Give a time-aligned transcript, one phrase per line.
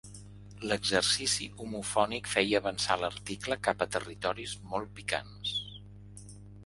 [0.69, 5.57] L'exercici homofònic feia avançar l'article cap a territoris molt picants.